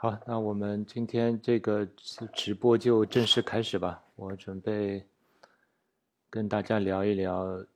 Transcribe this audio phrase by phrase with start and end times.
[0.00, 1.84] 好，那我们今天这个
[2.32, 4.00] 直播就正式开始吧。
[4.14, 5.04] 我准备
[6.30, 7.66] 跟大家聊一聊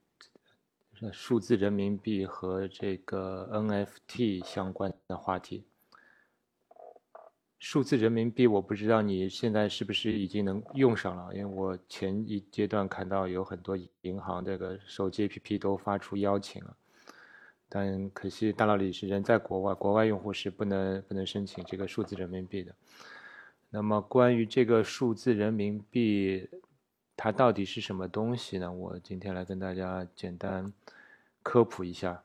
[1.10, 5.64] 数字人民币和这个 NFT 相关的话题。
[7.58, 16.76] 数字人民币，我不知道你现在是不是已经能用上了，因为我前一阶段看到有很多银行这个手机 APP 都发出邀请了。
[17.74, 22.74] 但可惜大老李是人在国外，国外用户是不能不能申请这个数字人民币的。
[23.70, 26.46] 那么关于这个数字人民币，
[27.16, 28.70] 它到底是什么东西呢？
[28.70, 30.70] 我今天来跟大家简单
[31.42, 32.22] 科普一下。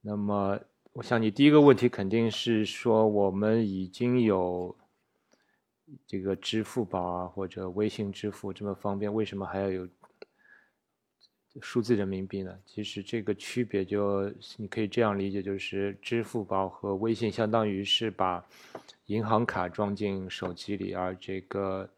[0.00, 0.58] 那么
[0.94, 4.76] 我想你第一个问题肯定是说，我们已经有
[6.08, 9.88] 这个支付宝啊或者微信支付这么方便，为什么还要有？
[11.60, 12.58] 数字人民币呢？
[12.64, 18.44] 其实这个区别就你可以这样理解，就是支付宝和微信相当于是把
[19.06, 21.88] 银行卡装进手机里，而这个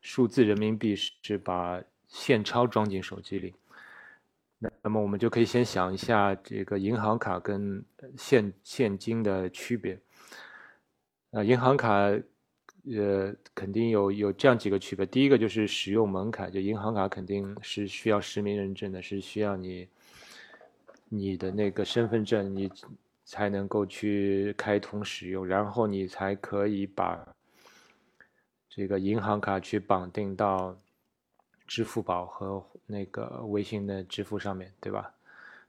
[0.00, 3.54] 数字人民币是把现钞装进手机里。
[4.58, 7.84] 那那么我们就可以先想一下这个银行卡跟
[8.16, 9.98] 现现金的区别。
[11.30, 11.90] 啊，银行卡。
[12.94, 15.04] 呃，肯定有有这样几个区别。
[15.06, 19.88] 第一个就是使用门槛，就银行卡肯定是需要实名认证的，是需要你
[21.08, 22.70] 你的那个身份证，你
[23.24, 27.26] 才能够去开通使用，然后你才可以把
[28.68, 30.78] 这个银行卡去绑定到
[31.66, 35.12] 支付宝和那个微信的支付上面对吧？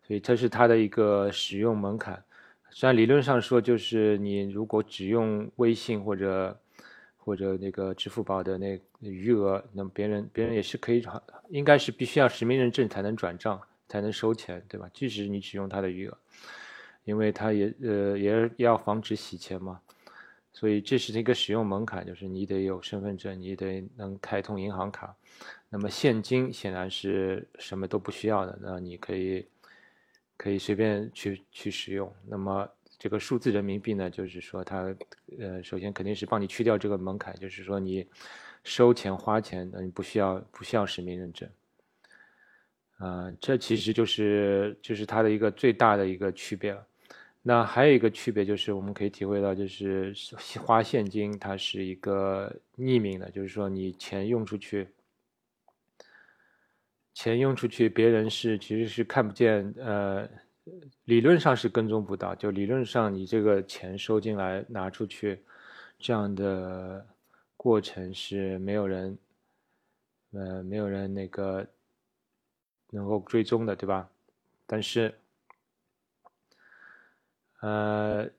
[0.05, 2.23] 所以这是它的一个使用门槛。
[2.69, 6.55] 虽然理论上说，就是你如果只用微信或者
[7.27, 11.03] 或者那个支付宝的那余额，那别人别人也是可以，
[11.49, 14.89] 应该是必须要实名认证才能转账，才能收钱，对吧？
[14.93, 16.17] 即使你只用他的余额，
[17.03, 19.81] 因为他也呃也要防止洗钱嘛，
[20.53, 25.13] 所以这是一个使用门槛，就是你得有身份证，你得能开通银行卡。
[25.69, 29.45] 那么现金显然是什么都不需要的，那你可以
[30.37, 32.09] 可以随便去去使用。
[32.25, 32.65] 那么
[32.99, 34.95] 这个数字人民币呢，就是说它，
[35.37, 38.07] 呃，首先肯定是帮你去掉这个门槛，就是说你
[38.63, 41.47] 收钱花钱，你不需要不需要实名认证，
[42.97, 46.87] 啊，这其实就是就是它的一个最大的一个区别了。
[47.43, 50.11] 那还有一个区别就是我们可以体会到，就是
[50.65, 54.87] 花现金它是一个匿名的，就是说你钱用出去，
[57.13, 60.27] 钱用出去，别人是其实是看不见，呃。
[61.05, 65.41] 理论上是跟踪不到，就理论上你这个钱收进来拿出去，
[65.97, 67.05] 这样的
[67.55, 69.17] 过程是没有人，
[70.31, 71.65] 呃，没有人那个
[72.89, 74.09] 能够追踪的，对吧？
[74.65, 75.13] 但是，
[77.61, 78.29] 呃，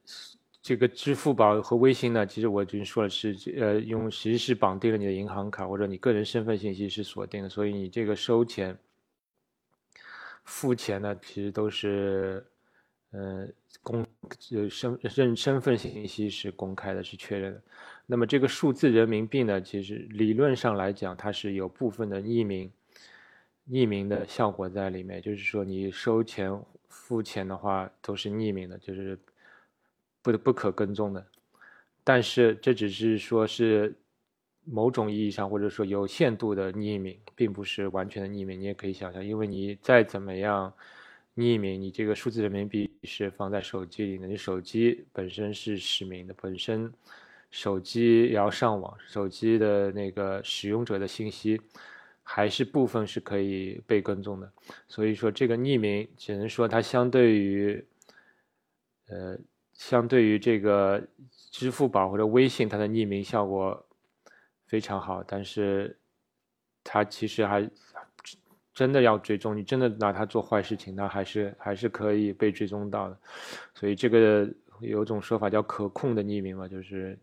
[0.60, 8.78] 这个支付宝和微信呢，其实我已经说了是，呃，用其实是绑定了你的银行卡或者你个人身份信息是锁定的，所以你这个收钱。
[10.50, 12.42] 付钱呢，其实都是，
[13.10, 13.46] 呃，
[13.82, 14.02] 公，
[14.52, 17.62] 呃，身身身份信息是公开的，是确认的。
[18.06, 22.72] 那么这个数字人民币呢，其实理论上来讲，它是有部分的匿名，
[23.68, 25.20] 匿名的效果在里面。
[25.20, 26.50] 就是说，你收钱、
[26.88, 29.18] 付钱的话，都是匿名的，就是
[30.22, 31.24] 不不可跟踪的。
[32.02, 33.94] 但是这只是说是。
[34.70, 38.60] 某种意义上，或者说有限度的匿名，并不是完全的匿名。
[38.60, 40.72] 你也可以想象，因为你再怎么样
[41.36, 46.92] 匿名，你这个数字人民币是放在手机里的，你手机本身是实名的，本身
[47.50, 51.60] 手机也要上网，手机的那个使用者的信息
[52.22, 54.52] 还是部分是可以被跟踪的。
[54.86, 57.84] 所以说，这个匿名只能说它相对于，
[59.08, 59.38] 呃，
[59.72, 61.02] 相对于这个
[61.50, 63.84] 支付宝或者微信，它的匿名效果。
[64.68, 65.98] 非常好，但是，
[66.84, 67.68] 他其实还
[68.74, 73.18] 真的要追踪你，真的拿他做坏事情，那还是还是可以被追踪到的。
[73.74, 74.48] 所以这个
[74.80, 77.18] 有种说法叫可控的匿名嘛，就是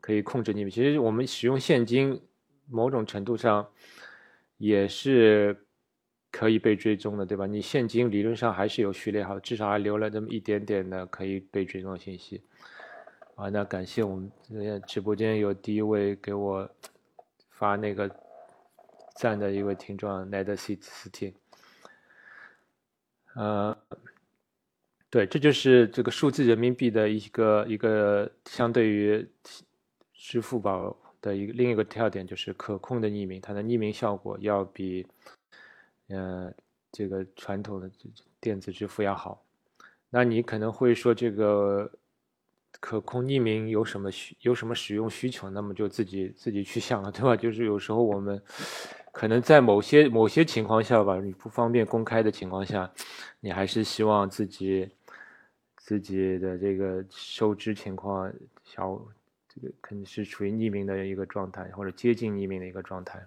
[0.00, 0.70] 可以控制匿名。
[0.70, 2.20] 其实我们使用现金，
[2.68, 3.68] 某种程度上
[4.56, 5.56] 也是
[6.32, 7.46] 可以被追踪的，对吧？
[7.46, 12.42] 你现金理论上还是有序列号，至少还留了这么一点点的可以被追踪的信息。
[13.38, 14.32] 啊，那感谢我们
[14.84, 16.68] 直播间有第一位给我
[17.50, 18.10] 发那个
[19.14, 21.32] 赞的一位听众 n e d s i t
[23.36, 23.78] 呃，
[25.08, 29.24] 对，这就是这个数字人民币的一个一个相对于
[30.12, 35.06] 支付宝的一个另一个特点，就是可控的匿名，它的匿名效果要比
[36.08, 36.52] 呃
[36.90, 37.88] 这个传统的
[38.40, 39.40] 电子支付要好。
[40.10, 41.88] 那你可能会说这个。
[42.80, 47.36] 可控匿名有什么需有什么使用需求，那么就自己自己去想了，对吧？
[47.36, 48.40] 就是有时候我们
[49.12, 52.90] 可能在某些某些情况下吧，你不方便公开的情况下，
[53.40, 54.88] 你还是希望自己
[55.76, 58.32] 自己的这个收支情况
[58.62, 59.00] 小，
[59.48, 63.26] 这个肯定是处于匿名的一个状态，或者接近匿名的一个状态。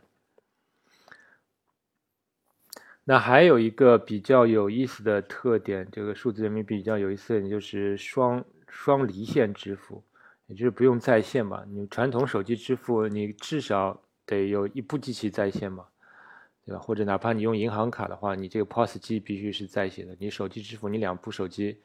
[3.04, 10.02] 那还有一个比较有意思的特点，这个数字人民币比较有意思的就是双双离线支付，
[10.48, 11.64] 也就是不用在线嘛？
[11.68, 15.86] 你传统手机支付，你至少得有一部机器在线嘛，
[16.66, 16.80] 对吧？
[16.80, 20.16] 或者哪怕你用银行卡的话，你这个 POS 机必须是在线的。
[20.18, 21.78] 你手机支付，你两部手机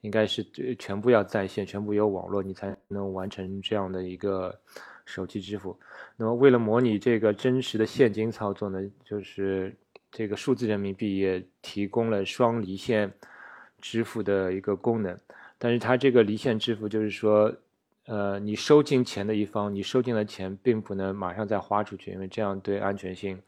[0.00, 0.42] 应该是
[0.78, 4.58] 全部要在线，全部有网络，你才能完成这样的一个
[5.04, 5.78] 手机支付。
[6.16, 9.76] 那么为了模拟这个真实的现金操作呢，就是。
[10.12, 13.14] 这个数字人民币也提供了双离线
[13.80, 15.16] 支付的一个功能，
[15.62, 17.54] 但是它这个离线支付就是说，
[18.06, 23.38] 呃，你收进钱的一方，你收进的钱并不能马上再花出去，因为这样对安全性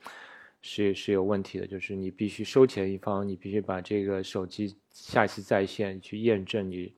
[0.61, 1.67] 是是有问题的。
[1.67, 6.93] 就是你必须收钱一方，你必须把这个手机下一次在线去验证你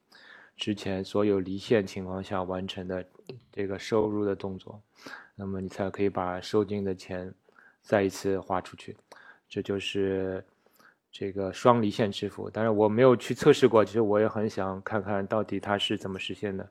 [0.56, 3.06] 之前所有离线情况下完成的
[3.52, 4.82] 这个收入的动作，
[5.36, 7.32] 那么你才可以把收进的钱
[7.82, 8.96] 再一次花出去。
[9.48, 10.44] 这就是
[11.16, 16.68] 这个双离线支付，当然我没有去测试过，其实我也很想看看到底它是怎么实现的。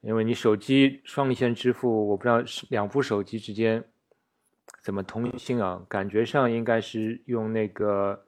[0.00, 3.82] 因为你手机双离线支付，我不知道是两部手机之间
[4.80, 5.82] 怎么通信啊？
[5.88, 8.22] 感觉上应该是用那个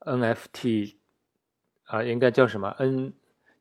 [0.00, 0.94] NFT
[1.84, 3.12] 啊，应该叫什么 N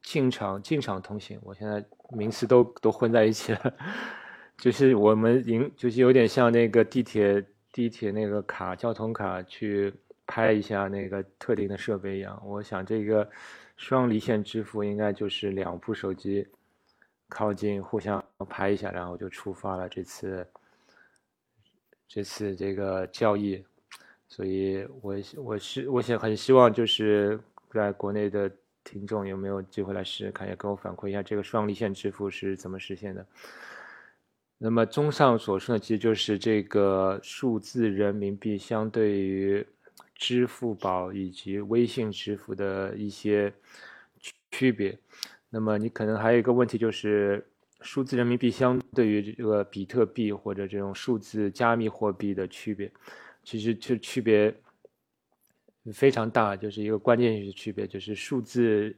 [0.02, 1.38] 进场进场通信？
[1.44, 3.74] 我现在名词都都混在一起了，
[4.56, 7.46] 就是我们银就是有点像那个地铁。
[7.74, 9.94] 地铁那个卡，交通卡去
[10.28, 12.40] 拍一下那个特定的设备一样。
[12.46, 13.28] 我想这个
[13.78, 16.48] 双离线支付应该就是两部手机
[17.28, 20.48] 靠近互相拍一下，然后就触发了这次
[22.08, 23.66] 这次这个交易。
[24.30, 27.40] 所以，我我是我想很希望就是
[27.70, 28.52] 在国内的
[28.84, 33.26] 听众有没有机会来试试看，也跟我反馈一下这个双离线支付是怎么实现的。
[34.58, 39.66] 那么，综上所述呢，其实就是这个数字人民币相对于
[40.18, 43.54] 支付宝以及微信支付的一些
[44.52, 44.98] 区别。
[45.50, 47.48] 那么，你可能还有一个问题就是，
[47.82, 52.92] 数字人民币相对于这个比特币或者这种数字加密货币的区别，
[53.44, 54.54] 其实就区别
[55.94, 58.96] 非常大，就是一个关键性的区别，就是数字。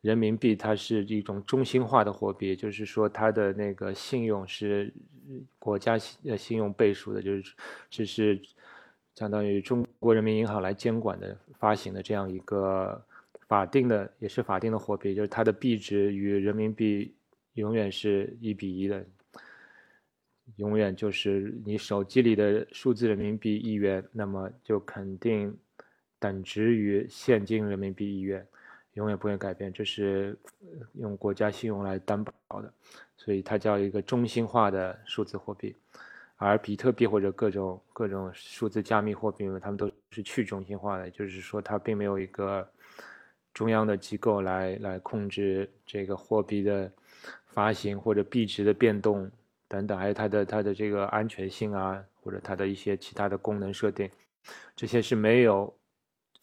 [0.00, 4.92] 人民币它是一种中心化的货币，就是说它的那个信用是
[5.60, 7.54] 国家信信用背书的，就是
[7.88, 8.42] 只是
[9.14, 13.00] 相当于中国人民银行来监管的发行的这样一个
[13.46, 17.14] 法定的也是法定的货币，就是它的币值与人民币
[17.54, 19.04] 永远是一比一的，
[20.56, 25.54] 永远就是你手机里的数字人民币一元，那么就肯定
[26.18, 28.46] 等值于现金人民币一元。
[28.94, 30.38] 永远不会改变，这是
[30.94, 32.70] 用国家信用来担保的，
[33.16, 35.74] 所以它叫一个中心化的数字货币。
[36.42, 42.68] 而比特币或者各种各种数字加密货币，它们都是去中心化的，就是说它并没有一个
[43.54, 46.90] 中央的机构来来控制这个货币的
[47.46, 49.30] 发行或者币值的变动
[49.68, 54.10] 等等，还有它的它的这个安全性啊，或者它的一些其他的功能设定，
[54.74, 55.72] 这些是没有。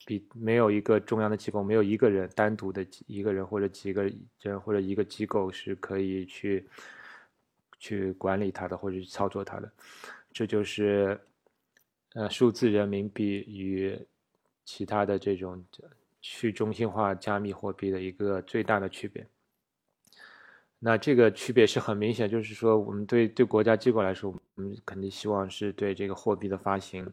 [0.05, 4.09] 比没有一个中央的机构，没有一个人单独的一个人或者几个
[4.41, 6.65] 人或者一个机构是可以去
[7.79, 9.71] 去管理它的或者去操作它的，
[10.31, 11.19] 这就是
[12.13, 13.97] 呃数字人民币与
[14.65, 15.63] 其他的这种
[16.21, 19.25] 去中心化加密货币的一个最大的区别。
[20.77, 27.11] 那这个区别是很明显，就是说我们对对国家机构来说，我们肯定希望是对这个货币的发行。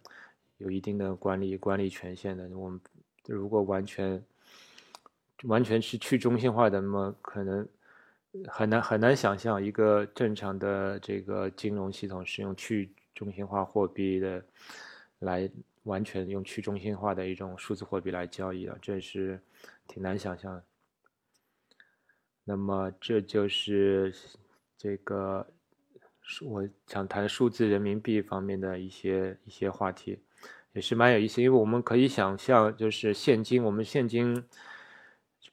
[0.58, 2.80] 有一定的管理管理权限的，我们
[3.26, 4.24] 如果完全
[5.44, 7.68] 完全是去中心化的，那么可能
[8.48, 14.44] 很难很难想象一个正常的这个金融系统是用去中心化货币的
[15.20, 15.50] 来
[15.84, 19.40] 完全用去中心化的一种数字货币来交易的，这是
[19.86, 20.62] 挺难想象。
[22.44, 24.14] 那么这就是
[24.76, 25.46] 这个
[26.42, 30.18] 我想谈数字人民币方面的一些一些话题。
[30.72, 34.44] 也是蛮有意思，因为我们可以想象，就是现金，我们现金，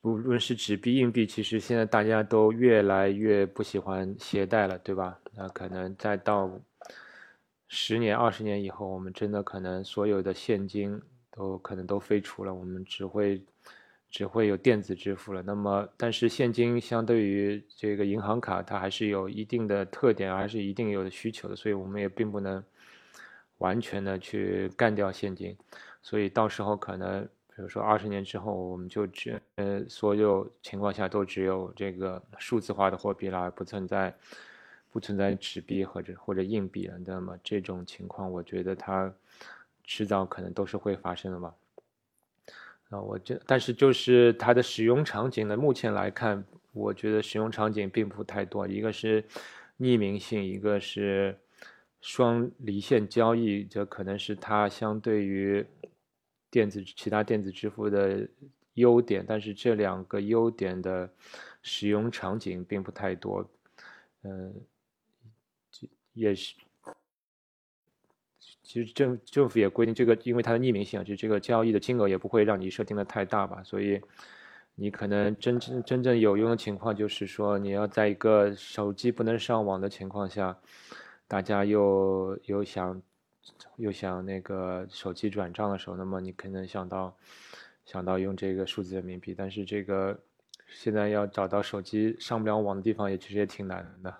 [0.03, 5.17] 不论是纸币、硬币，其实现在大家都越来越不喜欢携带了，对吧？
[5.33, 6.51] 那可能再到
[7.69, 13.41] 十年、二十年以后，我们真的可能所有的现金都可能都废除了，我们只会
[14.11, 15.41] 只会有电子支付了。
[15.41, 21.55] 那么，但是现金相对于这个银行卡，它还是有一定的特点，还是一定有的需求的。
[21.55, 22.61] 所以我们也并不能
[23.59, 25.57] 完全的去干掉现金。
[26.01, 34.13] 所以到时候可能，比如说二十年之后，我们就只呃所有情况下都只有这个数字化的货币了，而不存在
[34.91, 36.97] 不存在纸币或者或者硬币了。
[37.05, 39.13] 那么这种情况，我觉得它
[39.83, 41.53] 迟早可能都是会发生的吧。
[42.89, 48.67] 啊，我这，但是就是它的使用场景呢，目前来看，我觉得使用场景并不太多。
[48.67, 49.23] 一个是
[49.79, 51.37] 匿名性，一个是
[52.01, 55.65] 双离线交易，这可能是它相对于
[56.53, 58.29] 电子其他电子支付的
[58.75, 59.25] 优点。
[59.27, 61.09] 但是这两个优点的
[61.63, 63.49] 使用场景并不太多，
[64.21, 64.53] 嗯，
[66.13, 66.53] 也是。
[68.61, 74.01] 其实政政府也规定这个，因为它的匿名性，就这个交易的金额也不会让你设定的太大吧，所以
[74.75, 80.57] 你可能真正真正有用的情况就是说，你要在一个手机不能上网的情况下，
[81.27, 82.99] 大家又又想
[83.77, 87.15] 又想那个手机转账的时候，那么你可能想到
[87.85, 90.17] 想到用这个数字人民币，但是这个
[90.67, 94.15] 现在要找到手机上不了网的地方，也其实也挺难的。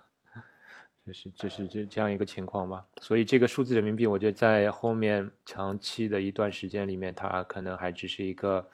[1.06, 8.66] 就是就是这这样一个情况吧，所以这个数字人民币，我觉得在后面长期的一段时间里面，它可能还只是一个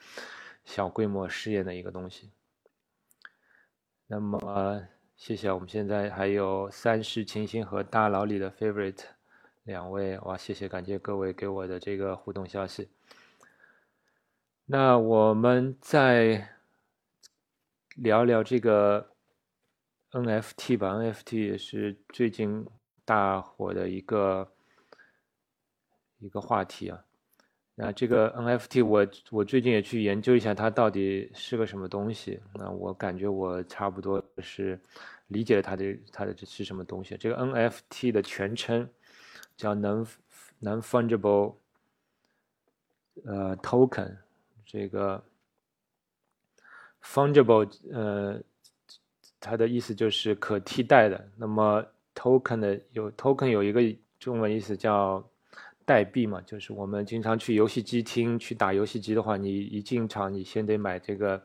[0.63, 2.31] 小规模试验的一个东西。
[4.07, 4.81] 那么，
[5.17, 9.03] 谢谢，我们现在还有三世清新和大佬里的 favorite
[9.63, 12.89] 两位，哇，谢谢，感谢各位给我的这个互动消息。
[14.65, 16.55] 那我们再
[17.95, 19.07] 聊聊这个。
[20.13, 22.67] NFT 吧，NFT 也是最近
[23.05, 24.51] 大火的一个
[26.19, 27.05] 一个话题啊。
[27.75, 32.41] 那这个 NFT，我我最近也去研究一下，它到底是个什么东西。
[32.55, 34.77] 那我感觉我差不多是
[35.27, 37.15] 理解了它的它的这是什么东西。
[37.15, 38.89] 这个 NFT 的全称
[39.57, 40.07] 叫 Non
[40.61, 41.55] Non Fungible
[43.23, 44.17] 呃 Token，
[44.65, 45.23] 这个
[47.03, 48.41] Fungible 呃。
[49.43, 51.27] 它的意思就是可替代的。
[51.35, 53.81] 那么 token 的有 token 有一个
[54.19, 55.27] 中文意思叫
[55.83, 61.41] 代币嘛，就是我们经常去游戏机厅去打游戏机的话，你一进场你先得买这个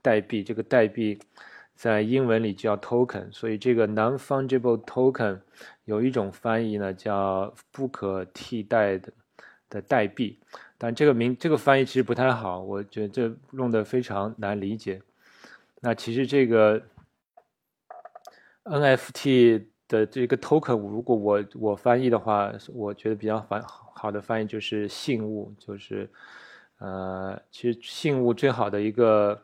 [0.00, 1.18] 代币，这个代币
[1.76, 5.38] 在英文里叫 token，所以这个 non-fungible token
[5.84, 9.12] 有一种翻译呢叫不可替代的
[9.70, 10.40] 的代币，
[10.76, 15.00] 但这个名这个翻译其实不太好，我觉得这弄得非常难理解。
[15.80, 16.82] 那其实这个。
[18.68, 26.10] NFT 的这个 token，如果我我翻译的话，我觉得比较翻好的翻译就是信物，就是
[26.78, 29.40] 呃，其实信物最好的一个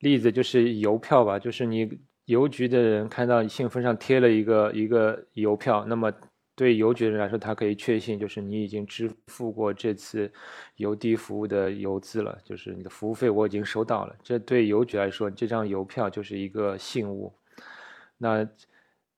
[0.00, 6.12] 例子就是邮票吧，就是你邮局的人看到信封上贴了一个一个邮票，那么
[6.54, 10.32] 对邮局人来说，他可以确信就是你已经支付过这次
[10.76, 17.32] 邮递服务的邮资了，就是你的服务费我已经收到了，这对邮局来说，这张邮票就是一个信物。
[18.18, 18.48] 那，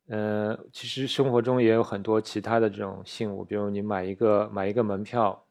[0.09, 5.45] 呃，其实生活中也有很多其他的这种信物，比如你买一个买一个门票，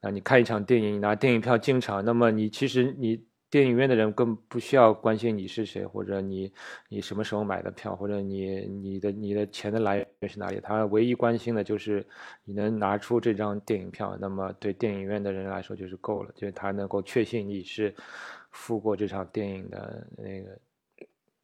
[0.00, 6.52] 啊，你看一场电影，你拿电影票进场，那么你其实你电影院的人更不需要关心你是谁，或者你
[6.88, 12.06] 你什么时候买的票，或者你你的你的钱的来源是哪里，他唯一关心的就是
[12.44, 17.94] 你能拿出这张电影票，那么对电影院的人来说就是够了，就是他能够确信你是
[18.52, 20.56] 付过这场电影的那个。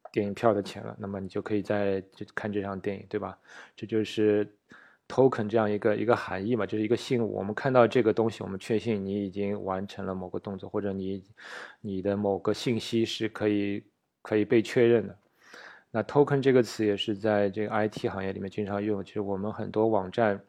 [0.09, 3.37] 电影票的钱了，那么你就可以在就看这场电影，对吧？
[3.75, 4.49] 这就是
[5.07, 7.33] token 这样一个一个含义嘛，就是一个信物。
[7.35, 11.23] 我们看到这个东西，我们确信你已经完成了某个动作，或者你
[11.81, 13.83] 你的某个信息是可以
[14.21, 15.17] 可以被确认的。
[15.91, 19.03] 那 token 这个词也是在这个 IT 行业里面经常用。
[19.03, 20.41] 其实我们很多网站。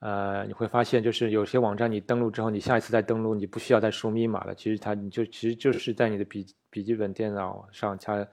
[0.00, 4.54] 呃，你会发现，就是有些网站你登录之后，你下一次再登录，你不需要再输密码了。
[4.54, 8.24] 其实它，你就其实就是在你的笔笔记本电脑上，它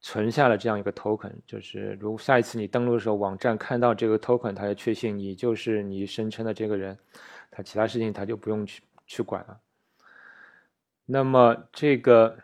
[0.00, 1.32] 存下了这样一个 token。
[1.46, 6.98] 就是如下一次你登录的时候，网站看到这个 token，它就确信你就是你声称的这个人，
[7.50, 9.60] 它其他事情它就不用去去管了。
[11.06, 12.38] 那么这个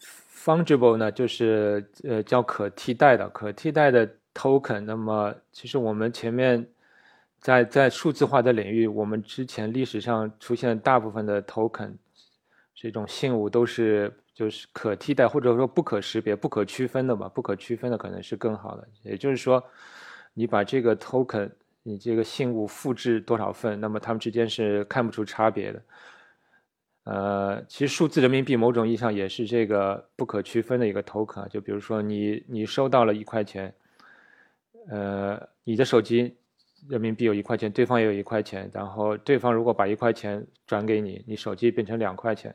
[0.00, 4.16] fungible 呢，就是呃叫可替代的，可替代的。
[4.36, 6.68] token，那么其实我们前面
[7.38, 11.92] 在在数字化的领域，我们之前历史上出现大部分的 token
[12.74, 17.28] 这种信物都是就是可替代或者说不可识别、不可区分的吧？
[17.28, 18.86] 不可区分的可能是更好的。
[19.02, 19.62] 也就是说，
[20.34, 21.48] 你把这个 token
[21.84, 25.82] 你这个信物复制多少份，那么它们之间是看不出差别的。
[27.04, 31.46] 呃，其实数字人民币某种意义上也是这个不可区分的一个 token。
[31.48, 33.72] 就比如说你你收到了一块钱，
[34.88, 36.34] 呃，你的手机
[36.88, 42.54] 人民币有一块钱，对方也有一块钱，然后对方如果把一块钱转给你，你手机变成两块钱，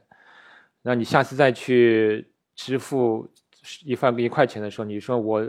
[0.82, 3.30] 那你下次再去支付
[3.84, 5.44] 一块一块钱的时候，你说我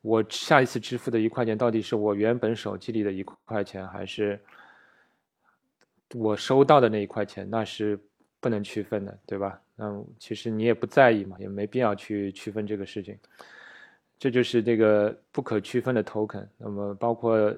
[0.00, 4.40] 我下一次支付的一块钱到底是我原本手机里的一块钱，还是
[6.14, 7.48] 我收到的那一块钱？
[7.48, 7.98] 那是。
[8.40, 9.60] 不能区分的，对吧？
[9.74, 13.18] 那其实你也不在意嘛，也没必要去区分这个事情。
[14.16, 16.46] 这就是这个不可区分的 token。
[16.56, 17.52] 那么包括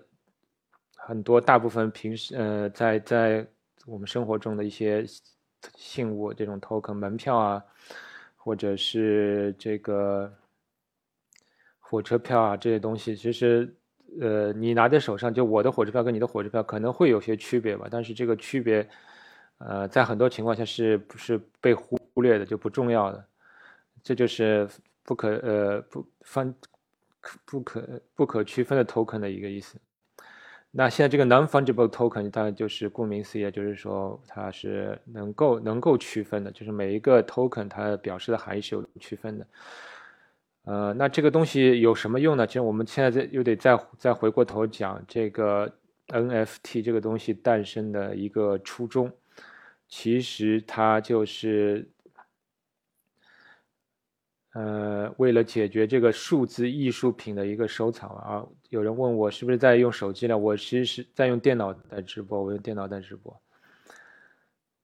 [0.97, 3.47] 很多大部分平时呃在在
[3.85, 5.04] 我们生活中的一些
[5.76, 7.64] 信物，这种 token 门票啊，
[8.37, 10.33] 或者是这个
[11.79, 13.75] 火车票啊这些东西，其实
[14.21, 18.88] 呃你拿在手上，就我的火车票跟你的火车票可能会有些区别吧，但是这个区别。
[19.62, 23.23] 呃，在很多情况下是不是被忽略的就不重要的，
[24.02, 24.67] 这就是
[25.02, 26.55] 不可呃不分
[27.45, 29.79] 不可不可区分的 token 的一个意思。
[30.73, 39.47] 那现在这个 non-fungible token 当然就是顾名思义，就是说它是能够能够区分的，就是每一个 token 它表示的含义是有区分的。
[40.65, 42.47] 呃，那这个东西有什么用呢？
[42.47, 45.73] 其实我们现在再又得再再回过头讲这个
[46.09, 49.11] NFT 这个东西诞生的一个初衷。
[49.89, 51.89] 其实它就是，
[54.52, 58.47] 呃，为了解决这个数字艺术品的一个收藏啊。
[58.69, 60.37] 有人问我是不是在用手机呢？
[60.37, 63.40] 我其实是在用电脑在直播，我用电脑在直播。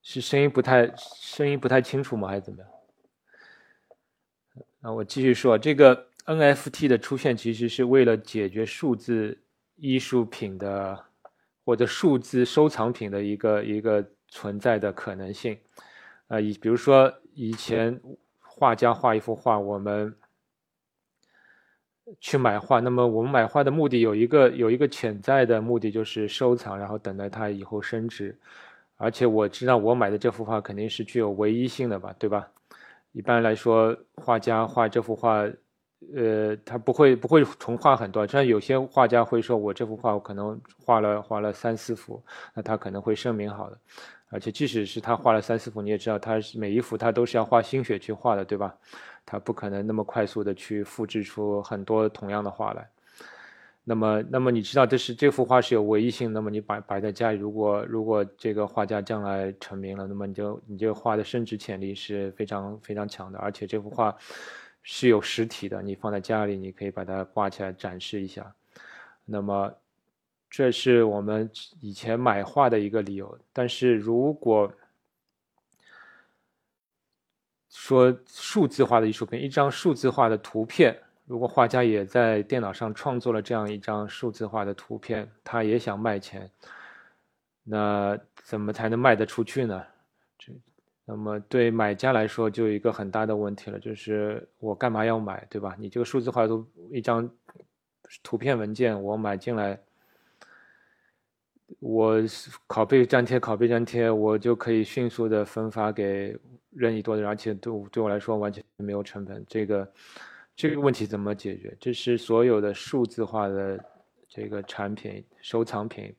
[0.03, 2.29] 是声音不太声音不太清楚吗？
[2.29, 2.69] 还是怎么样？
[4.81, 9.39] 那我继续说，这个 NFT 的出现其实是为了解决数字
[9.77, 11.05] 艺术品的
[11.65, 14.05] 或者数字收藏品的一个一个。
[14.29, 15.57] 存在的可能性，
[16.27, 17.99] 呃，以比如说以前
[18.59, 20.15] 画家画一幅画，我们
[22.21, 28.35] 去买画，那么我们买画的目的有一个有一个潜在的目的就是收藏，然后等待它以后升值，
[28.97, 32.49] 而且我知道我买的这幅画肯定是具有唯一性的吧，对吧？
[33.13, 35.47] 一般来说，画家画这幅画，
[36.15, 42.23] 呃，他不会不会重画很多，像有些画家会说，我这幅画我可能画了画了三四幅，
[42.55, 43.79] 那他可能会声明好的。
[44.29, 48.77] 而且，即使是他画了三四幅，你也知道，他是每一幅他都是要花心血去画的，对吧？
[49.25, 52.89] 他不可能那么快速的去复制出很多同样的画来。
[53.85, 56.33] 那么，那么你知道，这是这幅画是有唯一性。
[56.33, 63.39] 那么你摆摆在家里，如果如果这个画家将来成名了，那么你就你这画的升值潜力是非常非常强的。
[63.39, 64.17] 而且这幅画
[64.83, 68.53] 是有实体的，你放在家里，你可以把它挂起来展示一下。
[69.25, 69.73] 那么。
[70.49, 74.73] 这是我们以前买画的一个理由，但是如果
[77.69, 86.51] 说数字化的艺术品，一张数字化的图片，如果画家也在电脑上创作了这样一张数字化的图片，他也想卖钱，
[87.63, 89.85] 那怎么才能卖得出去呢？
[90.39, 90.53] 这，
[91.05, 95.77] 那么对买家来说就有一个很大的问题了，就是我干嘛要买，对吧？
[95.79, 97.29] 你这个数字化图一张
[98.23, 99.79] 图片文件，我买进来。
[101.81, 102.21] 我
[102.69, 106.37] 拷贝粘贴，拷贝粘贴，我就可以迅速的分发给
[106.71, 109.45] 任意多的人，而且对对我来说完全没有成本。
[109.49, 109.93] 这个
[110.55, 111.77] 这个问题怎么解决？
[111.81, 113.85] 这是所有的数字化的
[114.29, 116.15] 这个产品、收藏品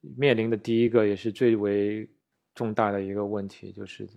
[0.00, 2.08] 面临的第一个也是最为
[2.54, 4.08] 重大的一个问题，就是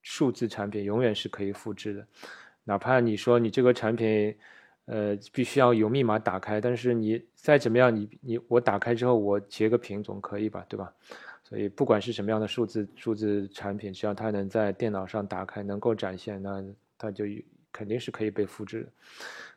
[0.00, 2.06] 数字产品永远是可以复制的，
[2.64, 4.34] 哪怕你说你这个产品。
[4.86, 10.92] 呃，必须要有密码打开，但是你再怎么样，你你我打开之后，我截个屏总可以吧，对吧？
[11.44, 16.64] 所以不管是什么样的数字数字产品，只要它能在电脑上打开，能够展现，那
[16.98, 17.24] 它就
[17.70, 18.88] 肯定是可以被复制。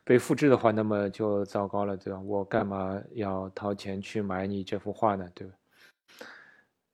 [0.04, 2.20] 被复制的话，那么就糟糕了，对吧？
[2.20, 5.28] 我干嘛要掏钱去买你这幅画呢？
[5.34, 5.54] 对吧？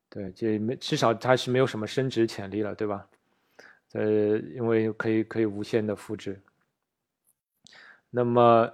[0.09, 3.07] 对，这没至少它是没有什么升值潜力了，对吧？
[3.93, 6.41] 呃，因为可以可以无限的复制。
[8.15, 8.71] 那么，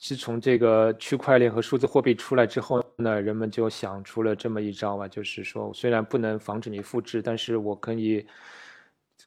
[0.00, 8.26] 自从这个区块链和数字货币出来之后呢，人们就想出了这么一招吧，就是说，虽然不能防止你复制，但是我可以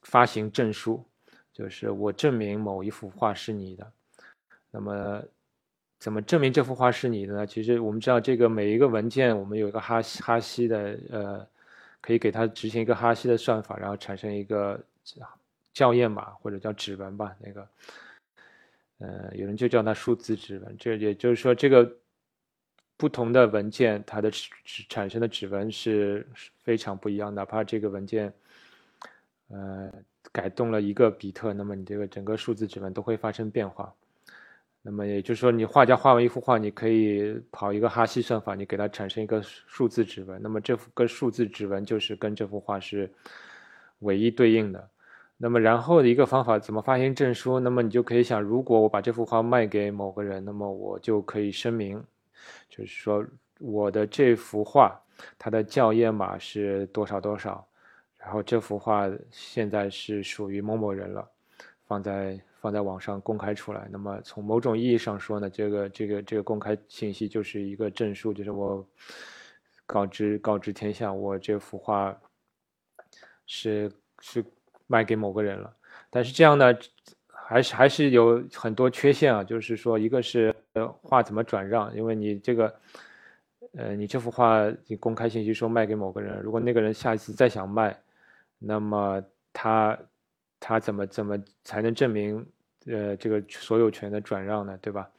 [0.02, 1.02] 发行证书，
[1.54, 3.90] 就是我证明某一幅画是你的。
[4.72, 5.24] 那么，
[5.98, 7.48] 怎么证明这幅画是你的呢？
[7.48, 11.48] 其实我们知道，这个每一个文件，我们有一个哈希哈希的，呃，
[12.02, 14.78] 可以给它执行一个哈希的算法，然后产生一个
[15.74, 17.66] 校验码或者叫指纹吧，那个。
[19.00, 21.98] 呃，有人就叫它数字指纹，这也就是说，这个
[22.96, 24.32] 不同的文件，它的
[24.88, 26.26] 产生的指纹是
[26.64, 28.34] 非常不一样，哪怕这个文件，
[29.50, 29.92] 呃，
[30.32, 33.94] 改动了一个比特，那么你这个整个数字指纹都会发生变化。
[34.82, 43.12] 那么也就是说，你画家画完一幅画，你可以跑一个哈希算法，你给它产生一个数字指纹，那么这幅个数字指纹就是跟这幅画是
[44.00, 44.90] 唯一对应的。
[45.38, 47.60] 那么然后的一个方法怎么发行证书？
[47.60, 52.04] 那么你就可以想，如果我把这幅画卖给某个人，那么我就可以声明，
[52.70, 53.26] 就是说
[53.60, 55.00] 我的这幅画
[55.38, 57.68] 它的校验码是多少多少，
[58.18, 61.28] 然后这幅画现在是属于某某人了，
[61.86, 62.40] 放在。
[62.66, 68.84] 放在网上公开出来，那么从某种意义上说呢，这个这个这个公开信息就是一个证书，就是我
[69.86, 72.18] 告知告知天下，我这幅画
[73.46, 74.44] 是是
[74.88, 75.74] 卖给某个人了。
[76.10, 76.74] 但是这样呢，
[77.28, 80.54] 还是还是有很多缺陷啊，就是说，一个是
[81.02, 82.74] 画怎么转让，因为你这个
[83.78, 87.98] 呃，你这幅画你公开信息说卖给某个人，如果那个人下一次再想卖，
[88.60, 89.98] 那么他
[90.60, 92.46] 他怎么怎么才能证明？
[92.88, 95.10] 呃，这个所有权的转让呢，对吧？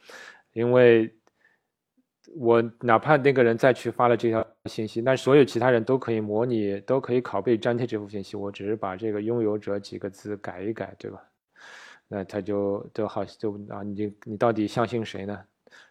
[0.53, 1.13] 因为
[2.39, 11.23] 我哪怕那个人再去发了这条信息，那所有其他人都可以模拟，都可以拷贝粘贴这幅信息，我只是把这个拥有者几个字改一改，对吧？
[12.09, 15.39] 那他就就好就啊，你你到底相信谁呢？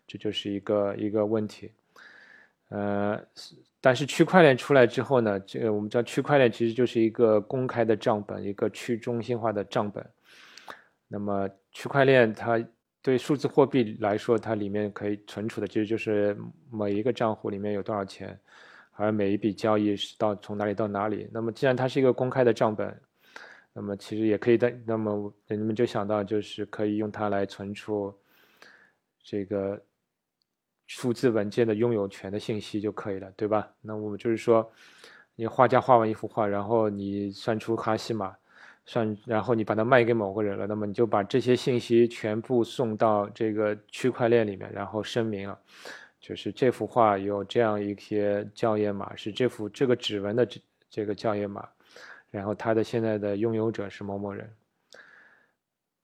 [0.08, 1.72] 这就是一个一个问题。
[2.70, 3.20] 呃，
[3.82, 10.06] 但是区块链出来之后呢，这个我们知道区块链其实就是一个公开的账本，一个去中心化的账本。
[11.08, 12.64] 那么区块链它
[13.06, 16.36] 对数字货币来说，它里面可以存储的其实就是
[16.72, 18.36] 每一个账户里面有多少钱，
[18.94, 21.30] 而每一笔交易是到从哪里到哪里。
[21.32, 23.00] 那么既然它是一个公开的账本，
[23.74, 28.12] 那么其实也可以在那么人们就想到就是可以用它来存储
[29.22, 29.80] 这个
[30.88, 33.72] 数字文件的拥有权的信息就可以了，对吧？
[33.82, 34.68] 那我们就是说，
[35.36, 38.36] 你画家画完一幅画，然后你算出哈希码。
[38.88, 45.60] 算，然后你把它卖给某个人了，那么你就把这些信息全部送到这个区块链里面，然后声明了，
[46.20, 51.68] 就是这幅画有这样一些校验码，是这幅这个指纹的这这个校验码，
[52.30, 54.48] 然后它的现在的拥有者是某某人。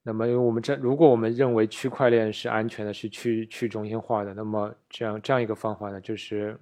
[0.02, 6.58] 那么，因为我们这如果我们认为区块链是安全的，是去去中心化的，那么这样这样一个方法呢，就是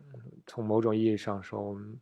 [0.46, 1.98] 从某种意义上说，我们。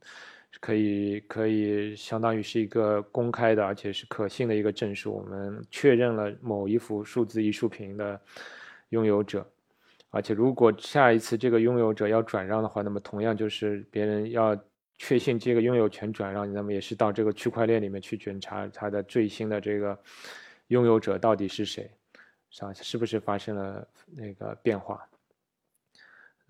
[0.60, 5.13] 可以可以相当于是一个公开的，而且是可信的一个证书。
[5.13, 8.20] 我们确认了某一幅数字艺术品的
[8.89, 9.48] 拥有者，
[10.10, 14.58] 而且如果下一次这个拥有者要转让的话，那么同样就是别人要
[14.98, 19.98] 确信这个拥有权转让，那么也是到这个区块链里面去检查它的最新的这个
[20.67, 21.89] 拥有者到底是谁，
[22.50, 22.65] 是？
[22.84, 25.08] 是不是发生了那个变化？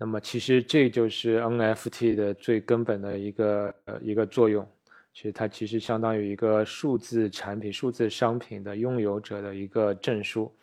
[0.00, 4.64] 那么其实这就是 NFT 的最根本的一个呃一个作用，
[5.12, 10.54] 其实它其实相当于一个数字产品、数字商品的拥有者的一个证书，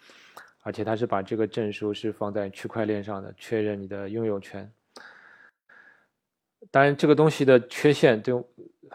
[0.61, 4.71] 而且它是把这个证书是放在区块链上的，确认你的拥有权。
[6.71, 8.47] 当然，这个东西的缺陷就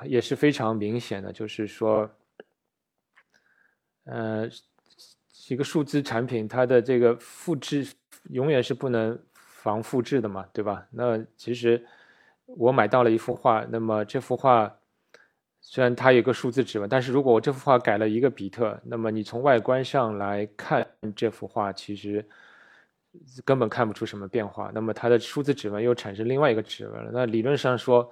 [0.04, 2.10] 也是非常明显的，就是说，
[4.04, 4.48] 呃，
[5.50, 7.86] 一个数字产品它的这个复制
[8.30, 9.22] 永远是不能。
[9.62, 10.86] 防复制的嘛，对吧？
[10.90, 11.84] 那其实
[12.46, 14.74] 我买到了一幅画，那么这幅画
[15.60, 22.26] 虽然它有个数字指纹，但是如果我这幅画改了一个比特，那么你从外观上来看这幅画，其实
[23.44, 24.70] 根本看不出什么变化。
[24.72, 27.10] 那么它的数字指纹又产生另外一个指纹了。
[27.12, 28.10] 那理论上说，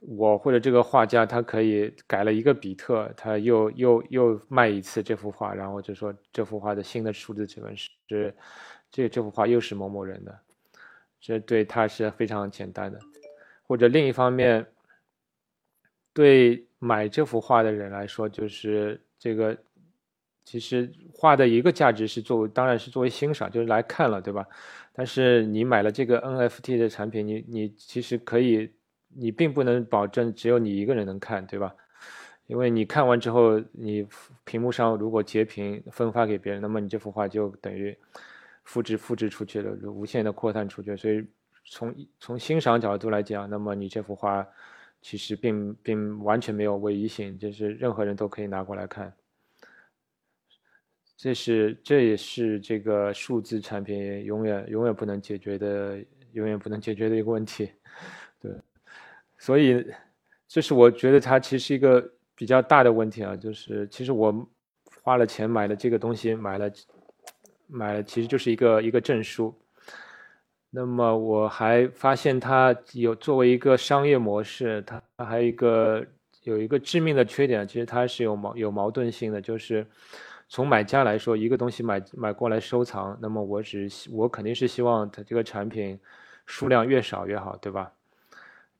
[0.00, 8.34] 我或者这个画家他可以改了一个比特，他又又又卖一次这幅画，然后就说这幅画的新的数字指纹是。
[8.92, 10.38] 这这幅画又是某某人的，
[11.18, 13.00] 这对他是非常简单的。
[13.62, 14.66] 或者另一方面，
[16.12, 19.56] 对买这幅画的人来说，就是这个
[20.44, 24.46] 其实画的一个价值是作为，当然是作为欣赏，就是来看了，对吧？
[24.92, 28.70] 但是你买了这个 NFT 的产品，你你其实可以，
[29.08, 31.74] 你并不能保证只有你一个人能看，对吧？
[32.46, 34.06] 因为你看完之后，你
[34.44, 37.96] 屏幕上如果截屏分发给别人，那么你这幅画就等于。
[38.64, 41.26] 复制复制出去了，无限的扩散出去，所以
[41.64, 44.46] 从从欣赏角度来讲，那么你这幅画
[45.00, 49.12] 其实并并完全没有唯一性，就是任何人都可以拿过来看。
[51.16, 55.98] 这是这也是这个数字产品永远永远不能解决的，
[56.32, 57.70] 永远不能解决的一个问题。
[58.40, 58.52] 对，
[59.38, 59.84] 所以
[60.46, 64.48] 这是我觉得它其实一个比较大的问题啊，就是其实我
[65.02, 66.70] 花了钱买了这个东西，买了。
[67.72, 69.54] 买了其实就是一个一个证书，
[70.70, 76.06] 那么我还发现它有作为一个商业模式，它还有一个
[76.42, 79.86] 有一个致命的缺点，其实它是有矛有矛盾性的，就是
[80.48, 85.98] 从买家来说，一个东西买买过来收藏，那么我只我肯定是希望它这个产品
[86.46, 87.90] 数量越少越好，对吧？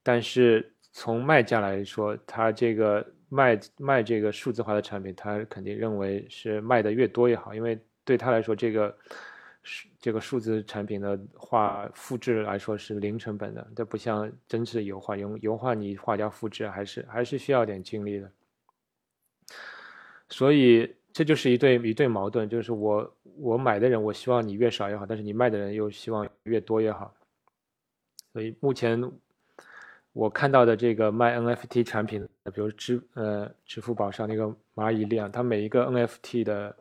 [0.02, 8.97] 但是从卖家来说，他这个卖卖这个数字化的产品，他肯定认为是卖的越多越好，因为对他来说这个。
[9.65, 18.29] 是这个数字产品的画复制来说是零成本的，这不像真实的油画，油油画你画家复制还是还是需要点精力的。
[20.29, 27.15] 所以这就是一对一对矛盾，就是我我买的人我希望你越少越好，但是你卖的人又希望越多越好。
[28.33, 29.01] 所以目前
[30.12, 36.77] 我看到的这个卖 NFT 产品的，比如支呃支付宝上那个蚂蚁链，它每一个 NFT 的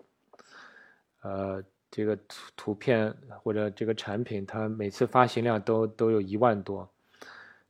[1.21, 1.63] 呃。
[1.93, 6.89] 这个图图片或者这个产品，它每次发行量都都有一万多，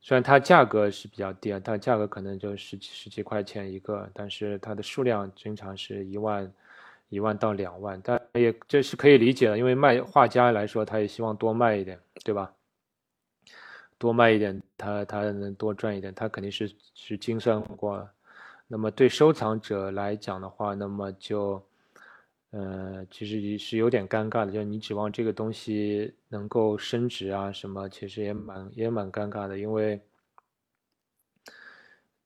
[0.00, 6.52] 虽然它价格是比较低啊，它价格可能就十几十几块钱一个，但是它的数量经常是一万
[7.08, 12.54] 一万到两万，但也这是可以理解的，因为卖画家来说，他也希望多卖一点，对吧？
[13.98, 18.08] 多卖一点，他他能多赚一点，他肯定是是精算过。
[18.68, 21.60] 那么对收藏者来讲的话，那么就。
[22.52, 29.98] 呃，其实也是有点尴尬的，就是你指望这个东西能够升值啊什么，其实也蛮也蛮尴尬的，因为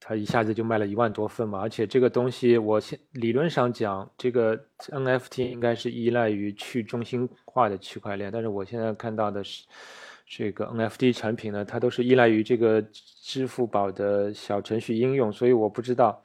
[0.01, 9.65] 它一下子就卖了一万多份嘛，而且这个东西，我现理论上讲，这个 NFT 应该是依赖于去中心化的区块链，但是我现在看到的是
[10.27, 16.25] 这个 NFT 产品呢，它都是依赖于这个支付宝的小程序应用，所以我不知道，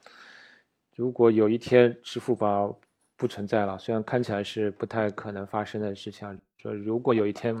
[0.96, 2.76] 如果有一天支付宝。
[3.22, 6.36] 不存在了，虽然看起来是不太可能发生的事情。
[6.58, 7.54] 说如果有一天，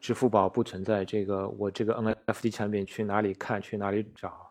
[0.00, 4.50] 支付宝不存在，这个我这个 NFT 产品去哪里看，去哪里找，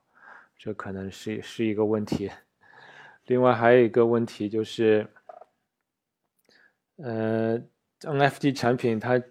[0.58, 2.32] 这可能是是一个问题。
[3.28, 5.06] 另外还有一个问题就是，
[6.96, 7.62] 呃
[8.00, 9.22] ，NFT 产品它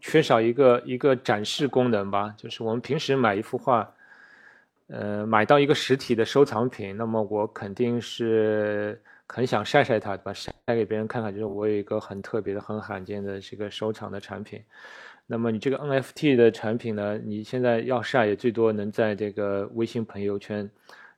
[0.00, 3.92] 缺少一个一个展示功能吧，就是我们平时买一幅画，
[4.86, 9.02] 呃，买到一个实体的收藏品，那么我肯定是。
[9.28, 14.62] 很想晒晒它，把晒给别人看看，就是我有一个很特别的、很罕见的这个收藏的产品。
[15.26, 17.18] 那么你这个 NFT 的产品呢？
[17.18, 20.68] 你现在要晒，也最多能在这个微信朋友圈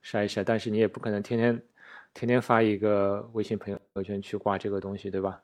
[0.03, 1.63] 晒一晒，但是你也不可能天天
[2.13, 5.41] 天天发一个微信朋友圈去挂这个东西，对吧？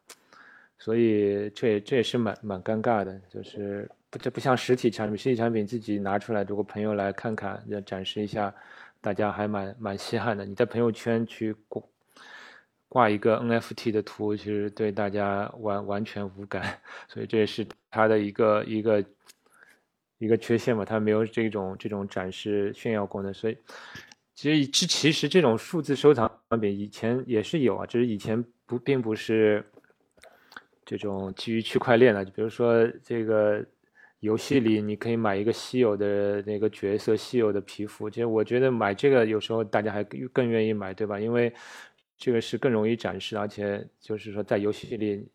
[0.77, 8.53] 所以这也这也是蛮蛮尴尬的，就是这不像实体产品，实体产品自己拿出来，如果朋友来看看，要展示一下，
[9.01, 10.45] 大家还蛮蛮稀罕的。
[10.45, 11.81] 你在朋友圈去挂。
[12.97, 19.05] 挂一个 NFT 的图，其实对大家完完全无感， 所以这也是它的一个一个
[20.17, 23.35] 一个缺陷嘛，它没有这种这种展示炫耀功能。
[23.35, 23.59] 所以，
[24.35, 26.27] 其实其其实这种数字收藏
[26.59, 29.63] 品以前也是有啊，只是以前不并不是
[30.87, 32.25] 这种基于区块链的。
[32.25, 33.63] 就比如说这个
[34.21, 38.09] 游戏里，你可以买一个稀有的那个角色、稀有的皮肤。
[38.09, 41.21] 其实我觉得买这个有时候大家还更更愿意买，对吧？
[41.21, 41.53] 因为
[42.19, 45.29] 这个是更容易展示，而且就是说，在游戏里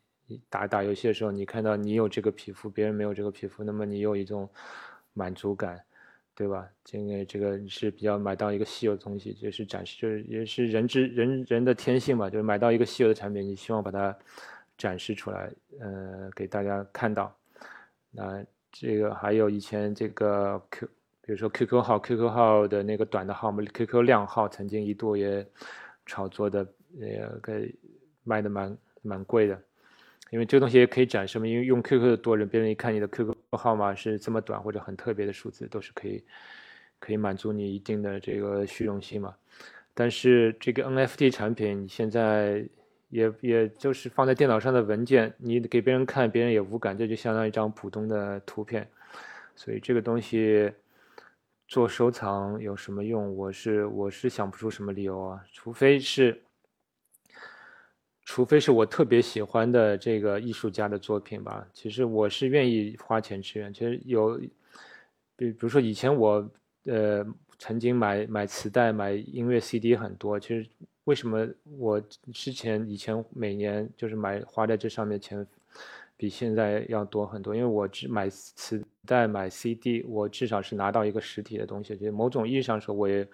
[0.49, 4.49] 打打游戏的时候，你看到你有这个皮肤，别人没有这个皮肤，那么你有一种
[5.13, 5.79] 满足感，
[6.33, 6.67] 对吧？
[6.91, 14.17] 因为这个是比较买到一个稀有的东西，就是展示，就是也是人之人人的天性嘛，就是买到一个稀有的产品，你希望把它
[14.75, 17.31] 展示出来，呃，给大家看到。
[18.09, 20.87] 那这个还有以前这个 Q，
[21.21, 25.45] 比如说 QQ 号，QQ 号的那个短的号嘛，QQ 靓号曾经一度也。
[26.11, 26.59] 炒作的
[26.99, 27.73] 呃给
[28.25, 29.57] 卖的蛮蛮贵的，
[30.29, 36.21] 因为这个东西也可以展示嘛，因为用 QQ 的多人，别人一看你的 QQ 号码是这么短或者很特别的数字，都是可以
[36.99, 39.33] 可以满足你一定的这个虚荣心嘛。
[39.93, 42.67] 但是这个 NFT 产品现在
[43.07, 48.85] 也也就是放在电脑上的文件，你给别人看，别人也无感，这就相当于一张普通的图片，
[49.55, 50.69] 所以这个东西。
[51.71, 53.33] 做收藏有什么用？
[53.33, 56.43] 我是我是想不出什么理由啊，除非是，
[58.25, 61.65] 除非是我特别喜欢的这个艺术家的作品吧。
[61.71, 63.73] 其实我是愿意花钱支援。
[63.73, 64.37] 其实有，
[65.37, 66.51] 比比如说以前我
[66.83, 67.25] 呃
[67.57, 70.37] 曾经买买磁带、买音乐 CD 很多。
[70.37, 70.67] 其实
[71.05, 72.01] 为什么我
[72.33, 75.47] 之前以前每年就是买花在这上面钱？
[76.21, 81.97] 比现在要多很多，因为我只买磁带、买 CD，我至少是拿到一个实体的东西。
[81.97, 83.27] 就某种意义上说，我也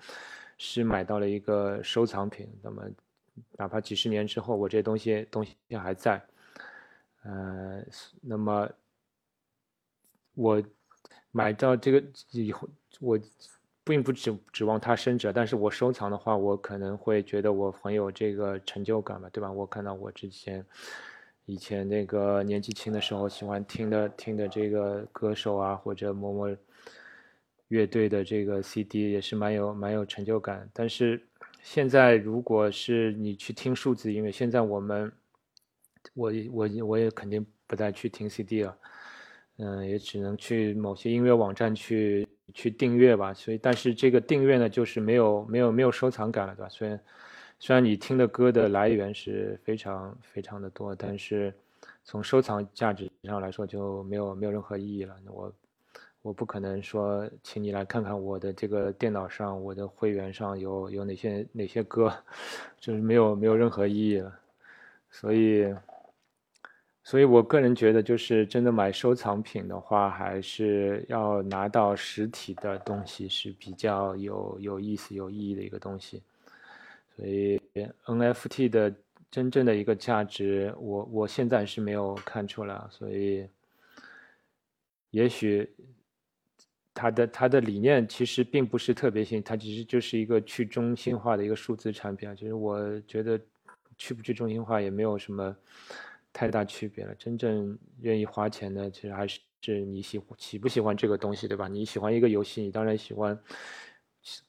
[0.57, 2.47] 是买到了一个收藏品。
[2.63, 2.83] 那么，
[3.57, 6.25] 哪怕几十年之后，我这些东西东西还在，
[7.23, 7.83] 呃，
[8.21, 8.69] 那么
[10.33, 10.63] 我
[11.31, 12.69] 买到这个以后，
[13.01, 13.19] 我
[13.83, 19.51] 并不指指望它升值，但是我收藏的话，我可能会觉得我很有这个成就感吧，对吧？
[19.51, 20.65] 我看到我之前
[21.47, 26.55] 以前那个年纪轻的时候喜欢听的听的这个歌手啊，或者某某
[27.69, 30.69] 乐队的这个 CD 也是蛮有蛮有成就感。
[30.73, 31.25] 但是
[31.63, 35.09] 现在如果是你去听数字音乐，现在我们
[36.13, 38.77] 我我我也肯定不再去听 CD 了。
[39.59, 43.33] 嗯，也只能去某些音乐网站去去订阅吧。
[43.33, 46.69] 所以，但是这个订阅呢，就是没有没有没有收藏感了，对吧？
[46.69, 46.99] 虽然
[47.59, 51.53] 虽然你听的歌的来源是非常非常的多，但是
[52.03, 55.15] 从收藏价值上来说就没有没有任何意义了。
[55.27, 55.53] 我
[56.21, 62.13] 我不可能说，请你来看看我的这个电脑上，我的会员上有有哪些哪些歌，
[62.79, 64.39] 就是没有没有任何意义了。
[65.09, 65.73] 所以。
[67.03, 76.21] 所以，我个人觉得，就是真的买收藏品的话，还是要拿到实体的东西是比较有有意思、有意义的一个东西。
[77.17, 77.59] 所以
[78.05, 78.95] ，NFT 的
[79.29, 82.79] 真正的一个价值，我我现在是没有看出来。
[82.89, 83.45] 所以，
[85.09, 85.69] 也许
[86.93, 92.35] 它的它的理念其实并不是特别新，它其实就是一个去中心化的一个数字产品啊。
[92.35, 93.37] 其实我觉得
[93.97, 95.55] 去不去中心化也没有什么。
[96.33, 97.15] 太大区别了。
[97.15, 101.67] 真正愿意花钱的，其实还是是你喜喜不喜欢这个东西，对吧？
[101.67, 103.35] 你喜欢一个游戏，你当然喜欢，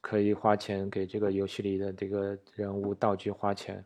[0.00, 3.84] 可以花钱给这个游戏里的这个人物道具花钱。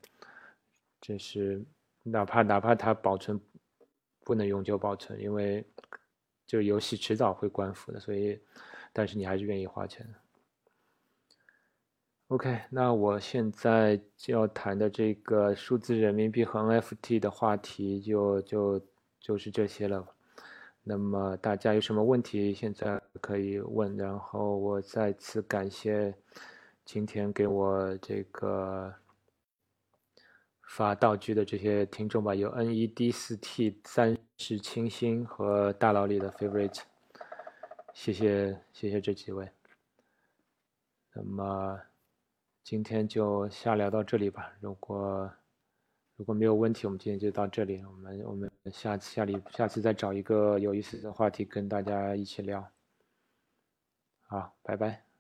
[1.01, 1.65] 这是
[2.03, 3.41] 哪怕哪怕它保存
[4.25, 5.65] 不能永久保存，因为
[6.47, 8.41] 就游戏迟早会关服的，所以，
[8.93, 10.07] 但是你还是愿意花钱。
[12.29, 18.87] OK，那我现在就要谈的这个数字人民币和 NFT 的话题就就
[19.21, 20.07] 就是这些了。
[20.83, 23.97] 那么大家有什么问题，现在可以问。
[23.97, 26.15] 然后我再次感谢
[26.85, 28.93] 今天给我这个
[30.63, 36.81] 发道具的这些听众吧，有 NED 四 T 三十清新和大佬里的 Favorite，
[37.93, 39.49] 谢谢谢谢这几位。
[41.15, 41.81] 那么。
[42.65, 44.53] 今天就瞎聊到这里吧。
[44.61, 45.29] 如果
[46.23, 47.83] 如果没有问题，我们今天就到这里。
[47.85, 52.65] 我们我们下次下里下次再找一个有意思的话题跟大家一起聊。
[54.29, 55.12] 好，拜拜。